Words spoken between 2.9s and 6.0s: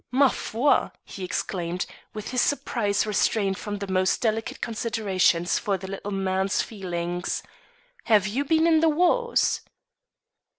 restrained from the most delicate considerations for the